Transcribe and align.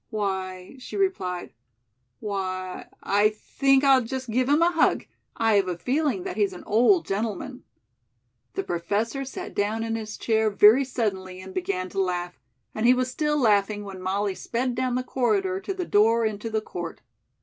"Why," 0.09 0.77
she 0.79 0.97
replied, 0.97 1.53
"why, 2.19 2.87
I 3.03 3.29
think 3.29 3.83
I'll 3.83 4.01
just 4.01 4.31
give 4.31 4.49
him 4.49 4.63
a 4.63 4.71
hug. 4.71 5.05
I 5.37 5.57
have 5.57 5.67
a 5.67 5.77
feeling 5.77 6.23
that 6.23 6.37
he's 6.37 6.53
an 6.53 6.63
old 6.63 7.05
gentleman." 7.05 7.65
The 8.55 8.63
Professor 8.63 9.23
sat 9.23 9.53
down 9.53 9.83
in 9.83 9.95
his 9.95 10.17
chair 10.17 10.49
very 10.49 10.85
suddenly 10.85 11.39
and 11.39 11.53
began 11.53 11.87
to 11.89 12.01
laugh, 12.01 12.39
and 12.73 12.87
he 12.87 12.95
was 12.95 13.11
still 13.11 13.39
laughing 13.39 13.83
when 13.83 14.01
Molly 14.01 14.33
sped 14.33 14.73
down 14.73 14.95
the 14.95 15.03
corridor 15.03 15.59
to 15.59 15.71
the 15.71 15.85
door 15.85 16.25
into 16.25 16.49
the 16.49 16.61
court. 16.61 17.01